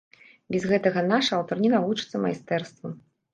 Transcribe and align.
Без 0.53 0.63
гэтага 0.71 1.03
наш 1.11 1.29
аўтар 1.37 1.61
не 1.67 1.71
навучыцца 1.75 2.23
майстэрству. 2.25 2.93